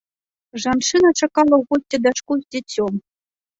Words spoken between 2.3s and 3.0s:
з дзіцём.